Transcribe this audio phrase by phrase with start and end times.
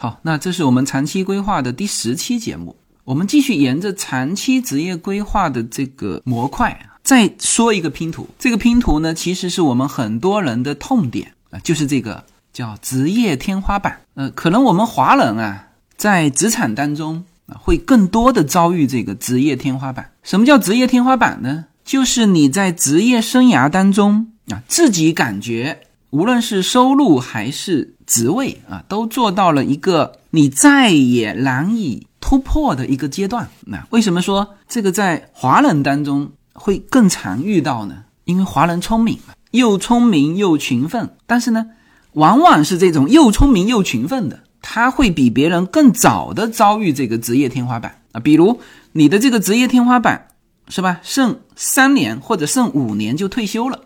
[0.00, 2.76] 好，那这是我们长期规划的第十期节目。
[3.02, 8.28] 我们继续沿着长期职业规划的这个模块，再说一个拼图。
[8.38, 12.22] 这个拼图呢，其实是我们很多人的痛点啊，就是这个
[12.52, 13.98] 叫职业天花板。
[14.14, 20.12] 呃，可能我们华人啊，在职场当中啊，会更多的遭遇这个职业天花板。
[20.22, 21.64] 什么叫职业天花板呢？
[21.84, 25.80] 就是你在职业生涯当中啊，自己感觉
[26.10, 33.48] 无论是收入还是职位啊，都做到了一个你再也难以突破的一个阶段。
[33.66, 38.04] 那为什么说这个在华人当中会更常遇到呢？
[38.24, 39.18] 因为华人聪明，
[39.50, 41.66] 又聪明又勤奋，但是呢，
[42.12, 48.20] 往往是这种又聪明又勤奋的，他会比别人更早的遭遇这个职业天花板啊。
[48.20, 48.60] 比如
[48.92, 50.26] 你的这个职业天花板。
[50.70, 51.00] 是吧？
[51.02, 53.84] 剩三年或者剩五年就退休了，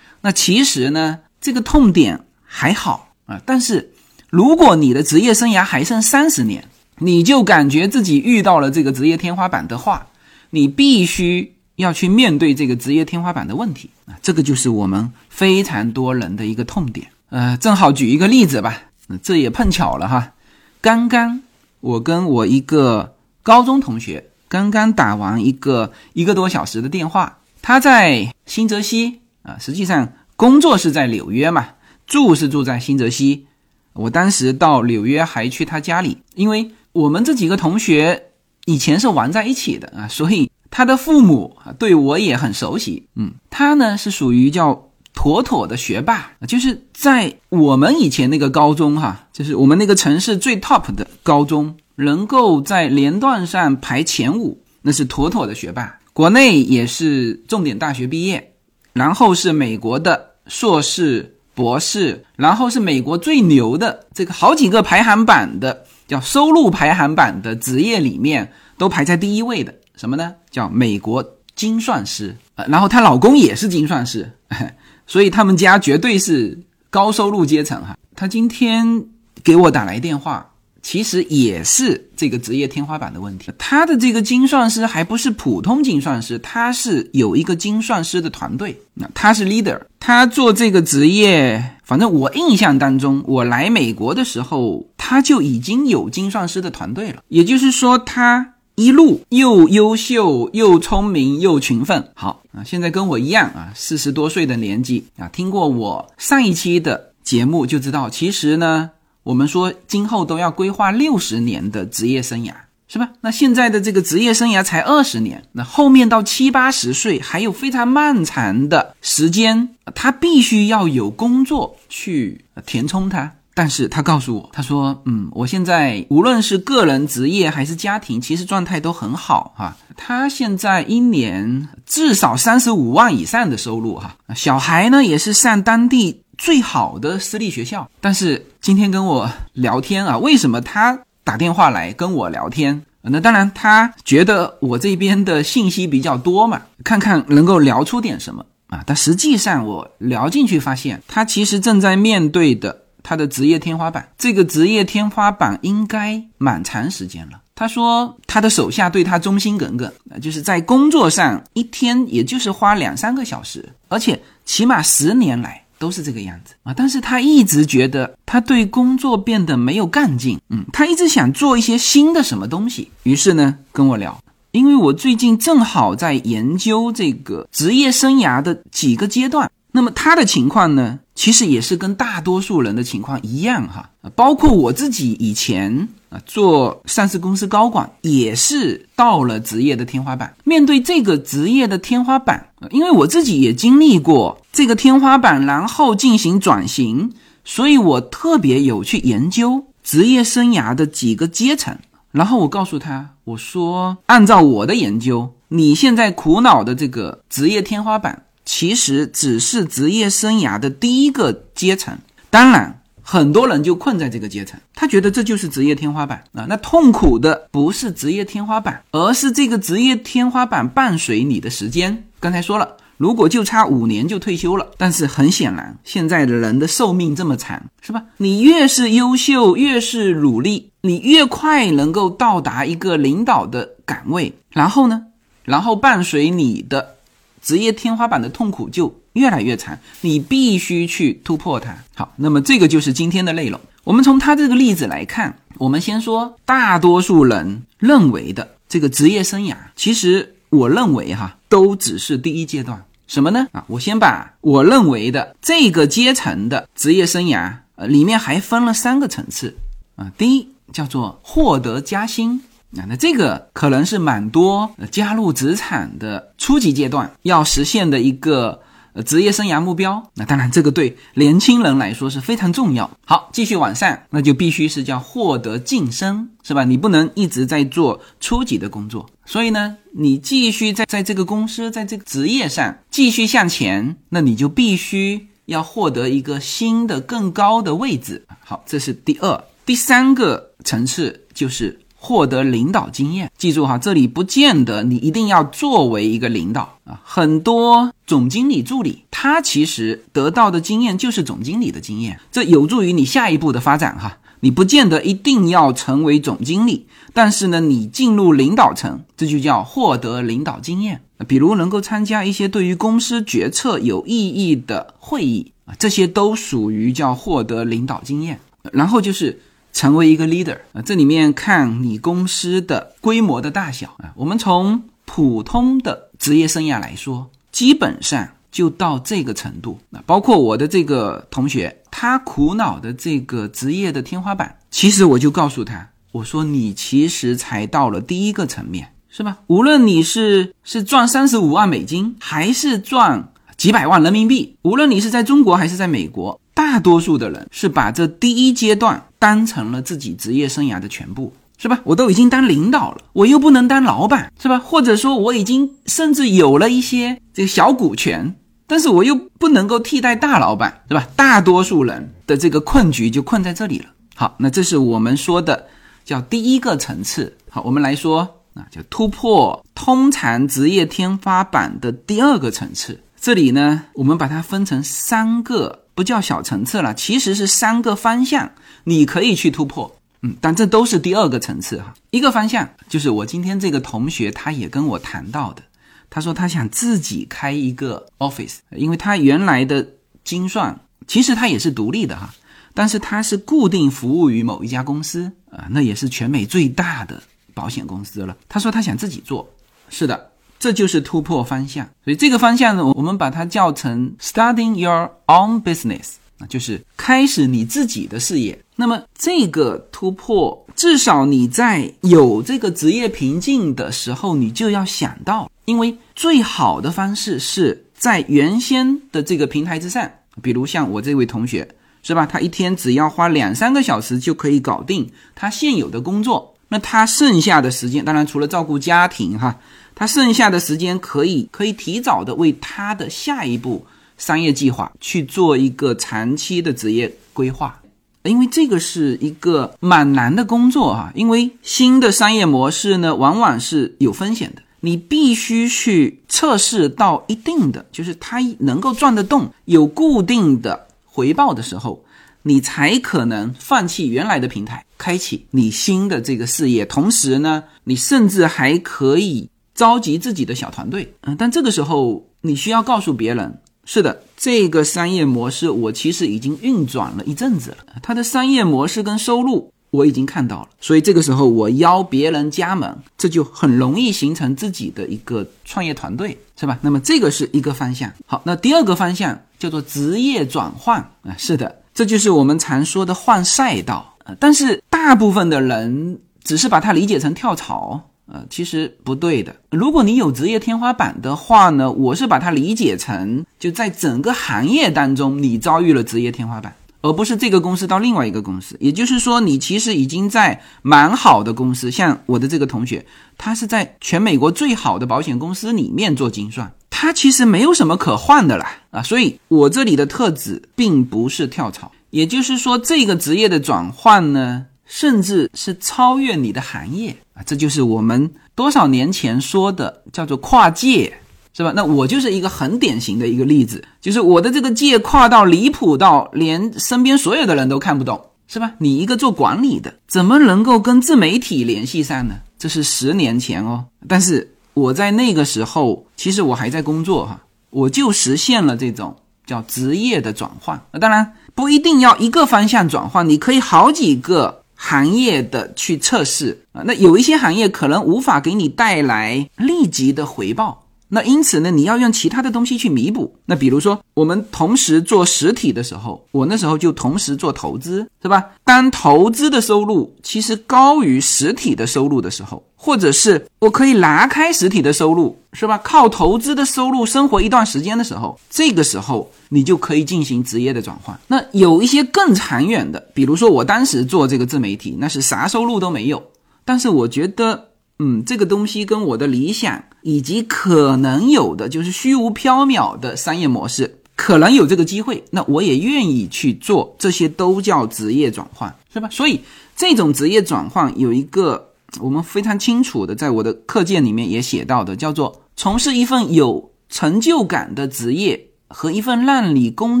[0.20, 3.38] 那其实呢，这个痛点还好啊。
[3.44, 3.92] 但是，
[4.30, 6.66] 如果你的职业生涯还剩三十年，
[6.98, 10.06] 你就感觉自己遇到了这个职业天花板的话，
[10.48, 14.16] 你必须要去面对这个职业天花板的问题啊。
[14.22, 17.08] 这个就是我们非常多人的一个痛点。
[17.28, 18.82] 呃，正好举一个例子吧，
[19.22, 20.32] 这也碰巧了哈。
[20.80, 21.42] 刚刚
[21.80, 24.28] 我跟我一个高中同学。
[24.48, 30.12] 刚刚打完一个一个多小时的电话，他在新泽西啊，实际上
[30.42, 31.68] 工作是在纽约嘛，
[32.04, 33.46] 住是住在新泽西。
[33.92, 38.24] 我当时到纽约还去他家里，因为我们这几个同学
[38.64, 43.06] 以前是玩在一起的啊，所以他的父母对我也很熟悉。
[43.14, 51.76] 嗯，他呢是属于叫妥妥的学霸，就是在我们以前那个高中哈，就是我们那个城市最 top 的高中。
[51.94, 56.00] 能够在连段上排前五，那是妥妥的学霸。
[56.14, 58.54] 国内也是重点大学毕业，
[58.94, 70.34] 然后是美国的硕士、博士，然后是美国最牛的这个好几个排行榜的叫收入排行榜的职业里面都排在第一位的什么呢？
[70.50, 72.36] 叫美国精算师。
[72.54, 74.30] 呃，然后她老公也是精算师，
[75.06, 76.58] 所以他们家绝对是
[76.90, 77.96] 高收入阶层哈。
[78.14, 79.06] 她今天
[79.42, 80.51] 给我打来电话。
[80.82, 83.52] 其实也是这个职业天花板的问题。
[83.56, 88.76] 他的这个精算师还不是普通精算师，他是有一个精算师的团队。
[88.94, 97.22] 那他是 leader，他做这个职业，反正我印象当中，我来美国的时候，他就已经有精算师的团队了。
[97.28, 102.08] 也就是说，他一路又优秀又聪明又勤奋。
[102.14, 108.90] 好啊，现在跟我一样啊，四十多岁的年纪啊，听过我上一期的节目就知道，其实呢。
[109.22, 112.52] 我们说今后都要规划六十年的职业生涯，
[112.88, 113.10] 是吧？
[113.20, 123.32] 那现在的这个职业生涯才二十年，那后面到七八十岁还有非常漫长的时间，他必须要有工作去填充它。
[123.54, 129.76] 但是他告诉我，他说：“嗯，我现在无论是个人职业还是家庭，其实状态都很好哈。
[129.94, 142.80] 他现在一年至少三十五万以上的收入哈，小孩呢也是上当地最好的私立学校，但是。”今天跟我聊天啊，为什么他打电话来跟我聊天？
[143.00, 148.84] 那当然，他觉得我这边的信息比较多嘛，看看能够聊出点什么啊。
[148.86, 154.08] 但实际上我聊进去发现，他其实正在面对的他的职业天花板。
[154.16, 157.40] 这个职业天花板应该蛮长时间了。
[157.56, 165.61] 他说他的手下对他忠心耿耿，就是在工作上一天也就是花两三个小时，而且起码十年来。
[165.82, 166.54] 都是这个样子。
[166.62, 174.16] 啊，但是他一直觉得他对工作变得没有干劲，嗯，他一直想做一些新的什么东西，于是呢跟我聊，
[174.52, 185.88] 因为我最近正好在研究这个职业生涯的几个阶段，那么他的情况呢，其实也是跟大多数人的情况一样哈，包括我自己以前。
[186.12, 190.34] 啊，做上市公司高管也是到了职业的天花板。
[190.44, 197.14] 面对这个职业的天花板，因为我自己也经历过这个天花板，然后进行转型，
[197.46, 201.78] 所以我特别有去研究职业生涯的几个阶层。
[202.10, 211.96] 然后我告诉他，我说，按照我的研究，你现在苦恼的这个职业天花板，其实只是职业生涯的第一个阶层。
[212.28, 212.81] 当然。
[213.12, 216.46] 很多人就困在这个阶层，他觉得这就是职业天花板啊。
[216.48, 222.04] 那痛苦的不是职业天花板，而是这个职业天花板伴随你的时间。
[222.18, 228.02] 刚才说了，如果就差五年就退休了，但是很显然，现在的人的寿命这么长，是吧？
[228.16, 235.02] 你越是优秀，越是努力，你越快能够到达一个领导的岗位，然后呢，
[235.44, 236.94] 然后伴随你的
[237.42, 238.94] 职业天花板的痛苦就。
[239.12, 241.76] 越来越长，你必须去突破它。
[241.94, 243.60] 好，那么这个就是今天的内容。
[243.84, 252.82] 我们从他这个例子来看，我们先说大多数人认为的这个职业生涯，其实我认为哈，都只是第一阶段。
[253.06, 253.46] 什么呢？
[253.52, 259.58] 啊，我先把我认为的这个阶层的职业生涯，呃，里面还分了三个层次
[259.96, 260.10] 啊。
[260.16, 262.40] 第一叫做获得加薪，
[262.78, 268.60] 啊，那这个可能是蛮多加入职场的初级阶段要实现的一个。
[269.06, 272.90] 职业生涯目标，那当然这个对年轻人来说是非常重要。
[273.06, 276.64] 好，继续往上，那就必须是叫获得晋升，是吧？
[276.64, 288.26] 你不能一直在做初级的工作，所以呢，你继续在在这个公司，在这个职业上继续向前，那你就必须要获得一个新的更高的位置。
[288.44, 291.80] 好，这是第二、第三个层次就是。
[292.04, 297.00] 获得领导经验，记住哈，这里不见得你一定要作为一个领导啊。
[297.04, 304.18] 很多总经理助理，他其实得到的经验就是总经理的经验，这有助于你下一步的发展哈。
[304.40, 311.02] 你不见得一定要成为总经理，但是呢，你进入领导层，这就叫获得领导经验。
[311.28, 318.40] 比如能够参加一些对于公司决策有意义的会议啊，这些都属于叫获得领导经验。
[318.72, 319.40] 然后就是。
[319.72, 324.12] 成为一个 leader 啊，这里面看你公司的规模的大小啊。
[324.14, 329.78] 我们从普通的职业生涯来说，基本上就到这个程度。
[329.90, 339.38] 那包括我的这个同学，他苦恼的这个职业的天花板，其实我就告诉他，我说你其实才到了第一个层面，是吧？
[339.46, 346.40] 无论你是是赚三十五万美金，还是赚几百万人民币，无论你是在中国还是在美国。
[346.54, 351.80] 大多数的人是把这第一阶段当成了自己职业生涯的全部，是吧？
[351.84, 354.58] 我都已经当领导了，我又不能当老板，是吧？
[354.58, 358.34] 或者说我已经甚至有了一些这个小股权，
[358.66, 361.06] 但是我又不能够替代大老板，是吧？
[361.16, 363.86] 大多数人的这个困局就困在这里了。
[364.14, 365.66] 好，那这是我们说的
[366.04, 367.36] 叫第一个层次。
[367.48, 373.00] 好，我们来说啊，叫突破通常职业天花板的第二个层次。
[373.20, 375.81] 这里呢，我们把它分成三个。
[375.94, 378.52] 不叫小层次了，其实是三个方向，
[378.84, 379.96] 你可以去突破。
[380.22, 381.94] 嗯，但这都是第二个层次哈。
[382.10, 385.62] 一个方向就是我今天这个同学他也跟我谈到的，
[386.08, 389.86] 他说他想自己开一个 office，因为他原来的
[390.22, 392.32] 精算其实他也是独立的哈，
[392.72, 397.22] 但是他是固定服务于某一家公司啊，那也是全美最大的
[397.52, 398.36] 保险公司了。
[398.48, 399.52] 他说他想自己做，
[399.88, 400.31] 是的。
[400.62, 408.56] 这就是突破方向，所以这个方向呢，我们把它叫成 starting your own business，啊，就是开始你自己的事业。
[408.76, 420.08] 那么这个突破，至少你在有这个职业瓶颈的时候，你就要想到，因为最好的方式是在原先的这个平台之上，
[420.40, 421.68] 比如像我这位同学，
[422.04, 422.24] 是吧？
[422.24, 429.58] 他一天只要花两三个小时就可以搞定他现有的工作，那他剩下的时间，当然除了照顾家庭，哈。
[430.02, 433.86] 他剩下的时间可以可以提早的为他的下一步
[434.18, 437.80] 商业计划去做一个长期的职业规划，
[438.24, 441.12] 因为这个是一个蛮难的工作哈。
[441.14, 452.04] 因为新的商业模式呢，往往是有风险的，你必须去测试到一定的，就是它能够转得动、有固定的回报的时候，
[452.42, 456.84] 你才可能放弃原来的平台，开启你新的这个事业。
[456.84, 459.48] 同时呢，你甚至还可以。
[459.74, 476.78] 召集自己的小团队，嗯，但这个时候你需要告诉别人，是的，这个商业模式我其实已经运转了一阵子了，它的商业模式跟收入我已经看到了，所以这个时候我邀别人加盟，这就很容易形成自己的一个创业团队，是吧？
[476.82, 478.12] 那么这个是一个方向。
[478.26, 488.08] 好，那第二个方向叫做职业转换啊，是的，这就是我们常说的换赛道啊，但是大部分的人只是把它理解成跳槽。
[488.32, 489.54] 呃，其实不对的。
[489.70, 498.74] 如果你有职业天花板的话呢，我是把它理解成就在整个行业当中，你遭遇了职业天花板，而不是这个公司到另外一个公司。
[498.80, 503.04] 也就是说，你其实已经在蛮好的公司，像我的这个同学，
[503.36, 509.02] 他是在全美国最好的保险公司里面做精算，他其实没有什么可换的啦啊。
[509.02, 514.68] 所以我这里的特质并不是跳槽，也就是说，这个职业的转换呢。
[514.84, 521.12] 甚至是超越你的行业啊，这就是我们多少年前说的叫做跨界，
[521.52, 521.72] 是吧？
[521.74, 528.72] 那我就是一个很典型的一个例子，就是我的这个界跨到离谱到连身边所有的人都看不懂，是吧？
[528.78, 532.36] 你一个做管理的，怎么能够跟自媒体联系上呢？
[532.58, 539.16] 这是十年前哦，但是我在那个时候，其实我还在工作哈，我就实现了这种。
[539.44, 540.80] 叫职业的转换。
[540.92, 546.82] 那当然不一定要一个方向转换，你可以好几个行业的去测试啊。
[546.84, 550.80] 那有一些行业可能无法给你带来立即的回报。
[551.14, 553.36] 那因此呢，你要用其他的东西去弥补。
[553.44, 558.42] 那比如说，我们同时做实体的时候，我那时候就同时做投资，是吧？
[558.64, 565.78] 当投资的收入其实高于实体的收入的时候，或者是我可以拿开实体的收入，是吧？
[565.84, 571.16] 靠投资的收入生活一段时间的时候，这个时候你就可以进行职业的转换。
[571.28, 576.20] 那有一些更长远的，比如说我当时做这个自媒体，那是啥收入都没有，
[576.64, 577.68] 但是我觉得。
[577.98, 589.08] 嗯，这个东西跟我的理想以及可能有的就是虚无缥缈的商业模式，可能有这个机会，那我也愿意去做，这些都叫职业转换，是吧？
[589.12, 589.40] 所以
[589.76, 591.64] 这种职业转换有一个
[592.00, 600.00] 我们非常清楚的，在我的课件里面也写到的，叫做从事一份有成就感的职业和一份让你工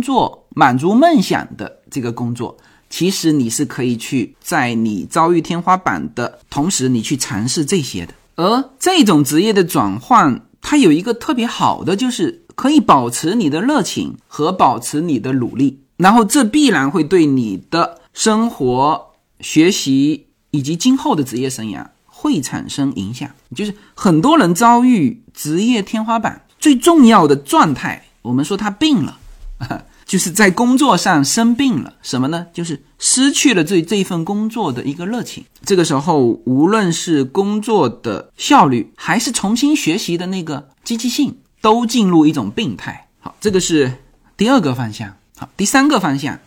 [0.00, 2.56] 作满足梦想的这个工作。
[2.88, 8.14] 其实你是可以去在你遭遇天花板的同时，你去尝试这些的。
[8.34, 23.28] 而这种职业的转换，它有一个特别好的，就是可以保持你的热情和保持你的努力，然后这必然会对你的生活、学习以及今后的职业生涯会产生影响。
[23.56, 29.18] 就是很多人遭遇职业天花板最重要的状态，我们说他病了。
[30.04, 32.46] 就是在工作上生病了，什么呢？
[32.52, 35.42] 就是失去了对这一份工作的一个热情。
[35.64, 43.08] 这个时候，无论是工作的效率，还是重新学习的那个积极性，都进入一种病态。
[43.20, 43.90] 好，这个是
[44.36, 45.16] 第二个方向。
[45.38, 46.38] 好，第三个方向，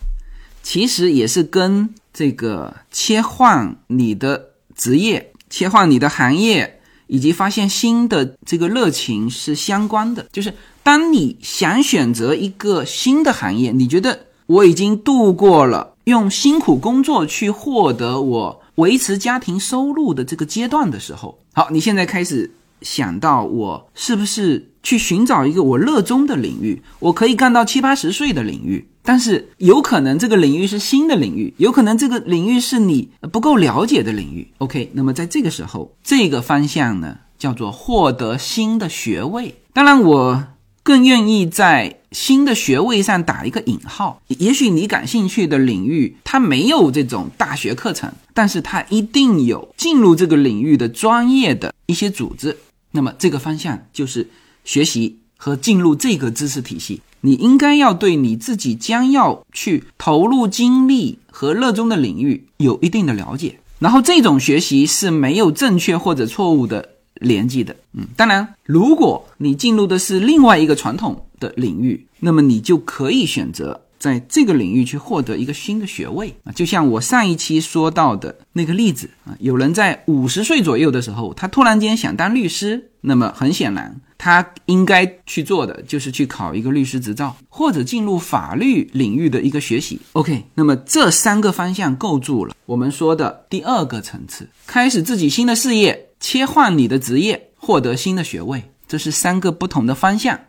[0.65, 10.53] 其实也是跟这个切换你的职业、切换你的行业以及发现新的这个热情是相关的，就是。
[10.85, 22.51] 当你想选择一个新的行业，你觉得我已经度过了用辛苦工作去获得我维持家庭收入的这个阶段的时候，好，你现在开始
[22.83, 34.47] 想到我是不是去寻找一个我热衷的领域，我可以干到七八十岁的领域，但是有可能这个领域是新的领域，有可能这个领域是你不够了解的领域。
[34.57, 39.55] OK，那么在这个时候，这个方向呢叫做获得新的学位。
[39.71, 40.47] 当然我。
[40.85, 44.21] 更愿意在新的学位上打一个引号。
[44.27, 52.55] 也许你感兴趣的领域，它没有这种大学课程，但是它一定有进入这个领域的专业的一些组织。
[52.91, 54.29] 那么这个方向就是
[54.63, 57.01] 学习和进入这个知识体系。
[57.21, 63.59] 你应该要对你自己将要去投入精力和热衷的领域有一定的了解。
[63.77, 66.89] 然后这种学习是没有正确或者错误的。
[67.21, 76.51] 联系的，嗯，当然，如果你进入的是另外一个传统的领域，那么你就可以选择在这个领域去获得一个新的学位啊。
[76.51, 83.95] 就像我上一期说到的那个例子啊，有人在五十岁左右的时候，他突然间想当律师，那么很显然，
[84.25, 89.99] 他应该去做的就是去考一个律师执照，或者进入法律领域的一个学习。
[90.13, 96.09] OK，那么这三个方向构筑了我们说的第二个层次，开始自己新的事业。
[96.19, 100.39] 切换你的职业，获得新的学位，这是三个不同的方向。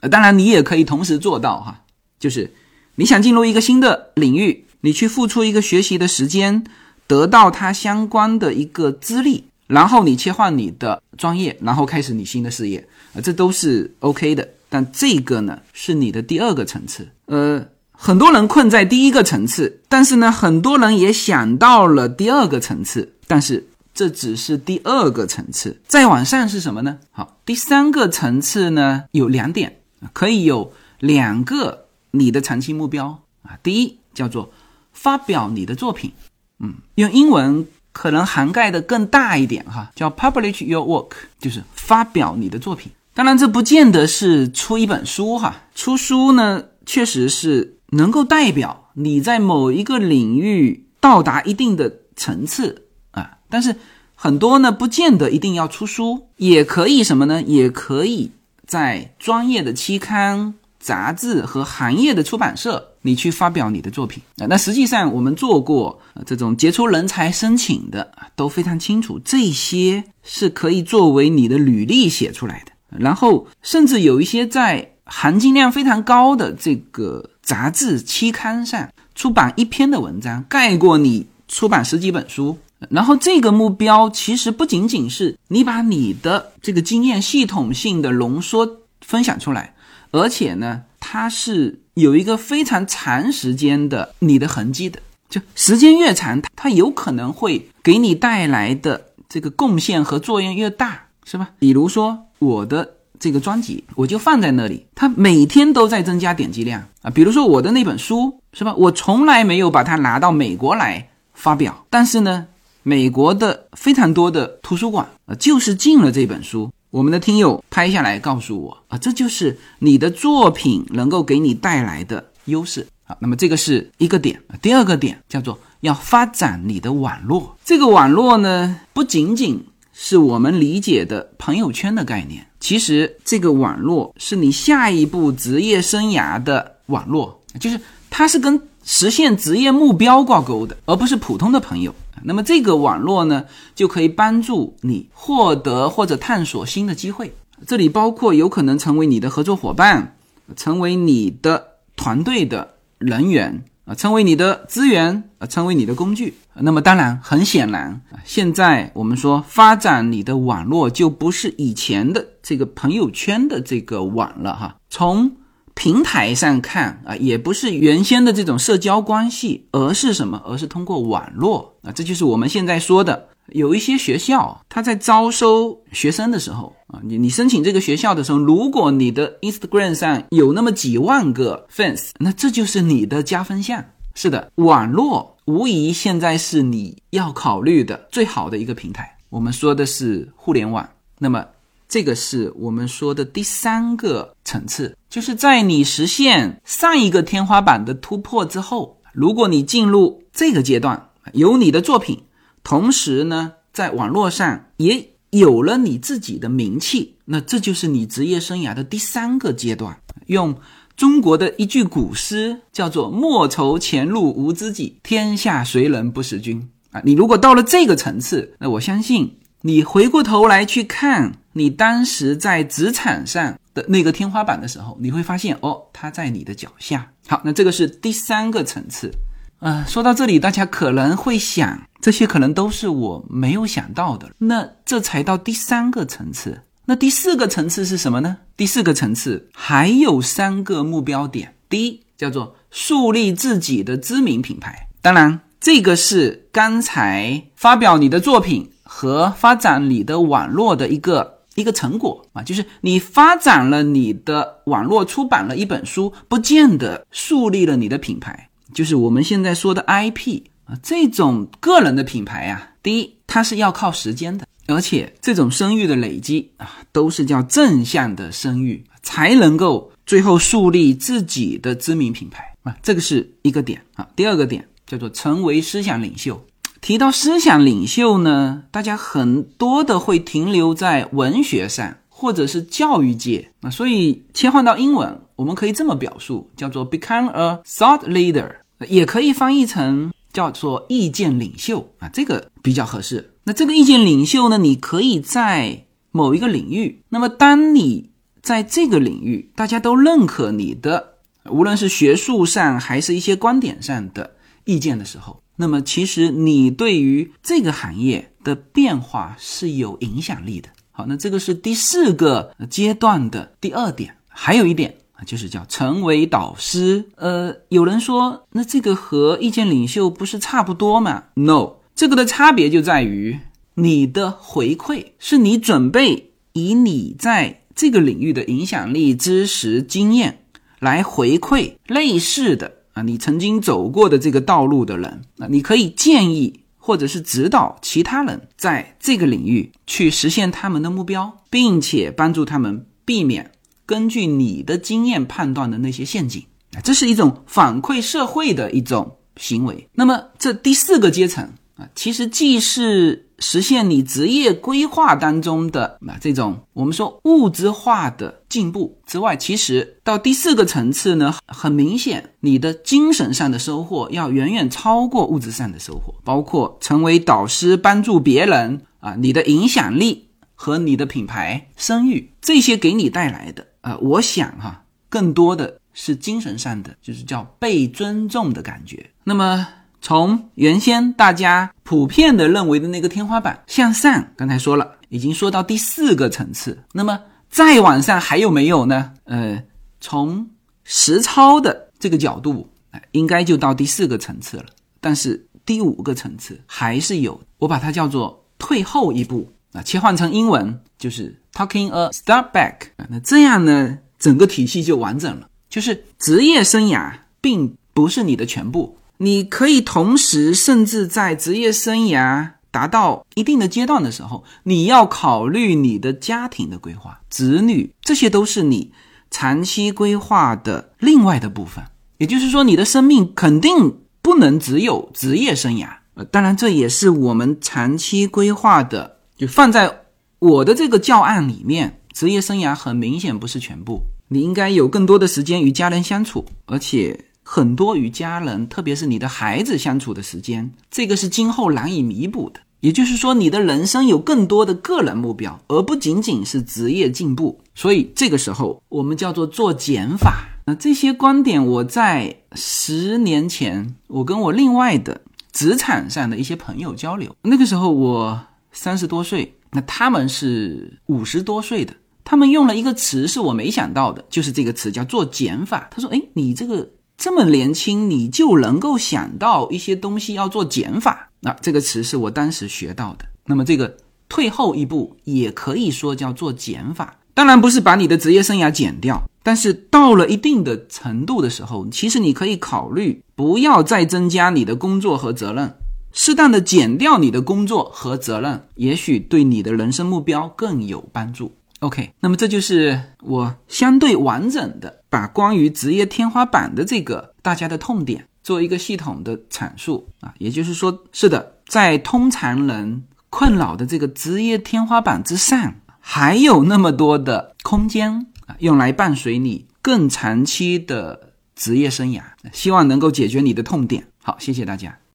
[0.00, 1.82] 呃，当然你也可以同时做到哈，
[2.18, 2.54] 就是
[2.94, 6.64] 你想进入一个新的领域，你去付出一个学习的时间，
[7.06, 14.48] 得到它相关的一个资历，然后你切换你的专业，然后开始你新的事业，啊，这都是 OK 的。
[14.68, 17.08] 但这个呢，是你的第二个层次。
[17.26, 23.68] 呃，很多人困在第一个层次，但是呢，很多人也想到了第二个层次，但是。
[23.96, 26.98] 这只是第二个层次，再往上是什么呢？
[27.12, 29.80] 好，第三个层次呢有两点，
[30.12, 30.70] 可以有
[31.00, 33.58] 两个你的长期目标啊。
[33.62, 34.52] 第一叫做
[34.92, 36.12] 发表你的作品，
[36.58, 37.66] 嗯，用英文
[37.96, 42.92] 可能涵盖的更大一点哈，叫 publish your work，就是发表你的作品。
[43.14, 53.38] 当然，这不见得是出一本书哈，出书呢确实是能够代表你在某一个领域到达一定的层次啊。
[53.48, 53.74] 但是
[54.14, 57.42] 很多呢，不见得一定要出书，也可以什么呢？
[57.42, 58.30] 也可以
[58.66, 64.46] 在专业的期刊、杂志和行业的出版社，你去发表你的作品啊。
[64.48, 72.72] 那实际上我们做过这种杰出人才申请的，都非常清楚，这些是可以作为你的履历写出来的。
[72.98, 82.58] 然后甚至有一些在含金量非常高的这个杂志期刊上出版一篇的文章，盖过你出版十几本书。
[82.90, 89.74] 然后这个目标其实不仅仅是你把你的这个经验系统性的浓缩分享出来，
[90.10, 95.00] 而且呢，它是有一个非常长时间的你的痕迹的，
[95.30, 101.48] 就时间越长，它有可能会给你带来的这个贡献和作用越大，是吧？
[101.58, 107.08] 比如说我的这个专辑，我就放在那里，它每天都在增加点击量啊。
[107.08, 108.74] 比如说我的那本书，是吧？
[108.74, 112.46] 我从来没有把它拿到美国来发表，但是呢，
[112.82, 116.70] 美国的非常多的图书馆啊，就是进了这本书。
[116.96, 122.86] 我们的听友拍下来告诉我啊，这就是你的作品能够给你带来的优势。
[123.04, 124.40] 好，那么这个是一个点。
[124.62, 127.54] 第二个点叫做要发展你的网络。
[127.62, 129.62] 这个网络呢，不仅仅
[129.92, 141.94] 是我们理解的朋友圈的概念，其实这个网络是你下一步职业生涯的网络，就是它是跟实现职业目标挂钩的，而不是普通的朋友。
[142.24, 143.44] 那么这个网络呢，
[143.74, 147.34] 就可以帮助你获得或者探索新的机会。
[147.66, 150.16] 这里包括有可能成为你的合作伙伴，
[150.56, 156.34] 成为你的团队的人员啊，成为你的资源啊，成为你的工具。
[156.58, 164.76] 那么当然，很显然，现在我们说发展你的网络，就不是以前的这个朋友圈的这个网了哈。
[164.88, 165.30] 从
[165.76, 170.42] 平台上看啊，也不是原先的这种社交关系，而是什么？
[170.44, 183.84] 而是通过网络啊，这就是我们现在说的，有一些学校，他在招收学生的时候啊，你你申请这个学校的时候，如果你的 Instagram 上有那么几万个 fans，那这就是你的加分项。
[184.14, 189.14] 是的，网络无疑现在是你要考虑的最好的一个平台。
[189.28, 191.44] 我们说的是互联网，那么。
[191.88, 202.22] 这个是我们说的第三个层次，就是在你实现上一个天花板的突破之后，如果你进入这个阶段，有你的作品，
[202.62, 209.98] 同时呢，在网络上也有了你自己的名气，那这就是你职业生涯的第三个阶段。
[210.26, 210.56] 用
[210.96, 221.40] 中国的一句古诗叫做“莫愁前路无知己，天下谁人不识君”啊，你如果到了这个层次，那我相信你回过头来去看。
[221.56, 227.12] 你当时在职场上的那个天花板的时候，你会发现哦，它在你的脚下。
[227.28, 229.12] 好，那这个是第三个层次。
[229.58, 234.30] 呃，说到这里，大家可能会想，这些可能都是我没有想到的。
[234.38, 236.62] 那这才到第三个层次。
[236.86, 238.38] 那第四个层次是什么呢？
[238.56, 241.54] 第四个层次还有三个目标点。
[241.68, 244.88] 第一叫做树立自己的知名品牌。
[245.02, 251.35] 当然，这个是刚才发表你的作品和发展你的网络的一个。
[251.56, 274.06] 一个成果啊，就是你发展了你的网络，出版了一本书，不见得树立了你的品牌，就是我们现在说的 IP 啊，这种个人的品牌啊，第一，它是要靠时间的，而且这种声誉的累积啊，都是叫正向的声誉，才能够最后树立自己的知名品牌啊，这个是一个点啊。
[274.14, 276.44] 第二个点叫做成为思想领袖。
[276.86, 293.32] 提到思想领袖呢，大家很多的会停留在文学上，或者是教育界啊，所以切换到英文，我们可以这么表述，叫做 become a thought leader，也可以翻译成叫做意见领袖啊，这个比较合适。
[293.42, 301.14] 那这个意见领袖呢，你可以在某一个领域，那么当你在这个领域大家都认可你的，
[301.50, 305.42] 无论是学术上还是一些观点上的意见的时候。
[305.56, 310.68] 那么，其实你对于这个行业的变化是有影响力的。
[310.92, 314.16] 好，那这个是第四个阶段的第二点。
[314.28, 317.06] 还有一点啊，就是叫成为导师。
[317.16, 323.38] 呃，有人说，那这个和意见领袖不是差不多吗？No，这个的差别就在于
[323.74, 330.44] 你的回馈是你准备以你在这个领域的影响力、知识、经验
[330.78, 332.75] 来回馈类似的。
[332.96, 343.52] 啊，你曾经走过的这个道路的人，啊，你可以建议或者是指导其他人在这个领域去实现他们的目标，并且帮助他们避免
[343.84, 346.42] 根据你的经验判断的那些陷阱。
[346.72, 349.86] 啊，这是一种反馈社会的一种行为。
[349.92, 353.22] 那么，这第四个阶层啊，其实既是。
[353.38, 379.10] 实现你职业规划当中的啊这种我们说物质化的进步之外，其实到第四个层次呢，很明显，你的精神上的收获要远远超过物质上的收获，包括成为导师帮助别人啊，你的影响力和你的品牌声誉这些给你带来的啊，我想哈，更多的是精神上的，就是叫被尊重的感觉。
[379.24, 379.68] 那么。
[380.06, 386.78] 从原先大家普遍的认为的那个天花板向上，刚才说了，已经说到第四个层次。
[386.92, 389.14] 那么再往上还有没有呢？
[389.24, 389.60] 呃，
[390.00, 390.48] 从
[390.84, 392.70] 实操的这个角度，
[393.10, 394.66] 应该就到第四个层次了。
[395.00, 402.74] 但是第五个层次还是有，我把它叫做退后一步啊，切换成英文就是 talking a step back。
[403.08, 405.48] 那这样呢，整个体系就完整了。
[405.68, 418.92] 就是职业生涯并不是你的全部，你可以同时，甚至在职业生涯达到一定的阶段的时候，你要考虑你的家庭的规划、子女，这些都是你
[419.30, 421.84] 长期规划的另外的部分。
[422.18, 425.88] 也就是说，你的生命肯定不能只有职业生涯。
[426.14, 430.04] 呃，当然，这也是我们长期规划的，就放在
[430.38, 434.02] 我的这个教案里面，职业生涯很明显不是全部。
[434.28, 442.58] 你应该有更多的时间与家人相处，而且很多与家人，特别是你的孩子相处的时间，这个是今后难以弥补的。
[442.80, 447.60] 也就是说，你的人生有更多的个人目标，而不仅仅是职业进步。
[447.72, 450.48] 所以这个时候，我们叫做做减法。
[450.66, 455.20] 那这些观点，我在十年前，我跟我另外的
[455.52, 458.40] 职场上的一些朋友交流，那个时候我
[458.72, 461.94] 三十多岁，那他们是五十多岁的。
[462.24, 465.88] 他们用了一个词是我没想到的，就是这个词叫做减法。
[465.92, 473.26] 他说：“哎，你这个这么年轻，你就能够想到一些东西要做减法。”那这个词是我当时学到的。
[473.46, 473.96] 那么这个
[474.28, 477.18] 退后一步也可以说叫做减法。
[477.34, 485.74] 当然不是把你的职业生涯减掉，但是到了一定的程度的时候，其实你可以考虑不要再增加你的工作和责任，
[486.12, 491.52] 适当的减掉你的工作和责任，也许对你的人生目标更有帮助。
[491.80, 514.06] OK，那么这就是我相对完整的把关于职业天花板的这个大家的痛点做一个系统的阐述啊，也就是说，是的，在通常人困扰的这个职业天花板之上，还有那么多的空间啊，用来伴随你更长期的职业生涯，希望能够解决你的痛点。
[514.22, 514.98] 好，谢谢大家。